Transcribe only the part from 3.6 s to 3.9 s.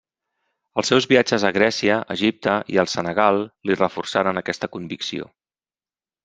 li